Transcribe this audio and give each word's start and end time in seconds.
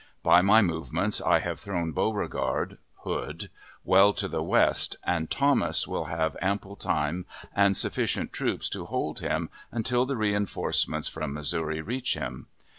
By 0.23 0.41
my 0.41 0.63
movements 0.63 1.21
I 1.21 1.37
have 1.41 1.59
thrown 1.59 1.91
Beauregard 1.91 2.79
(Hood) 3.03 3.51
well 3.83 4.13
to 4.13 4.27
the 4.27 4.41
west, 4.41 4.95
and 5.03 5.29
Thomas 5.29 5.87
will 5.87 6.05
have 6.05 6.35
ample 6.41 6.75
time 6.75 7.27
and 7.55 7.77
sufficient 7.77 8.33
troops 8.33 8.67
to 8.69 8.85
hold 8.85 9.19
him 9.19 9.51
until 9.71 10.07
the 10.07 10.17
reenforcements 10.17 11.07
from 11.07 11.35
Missouri 11.35 11.81
reach 11.83 12.15
him. 12.15 12.47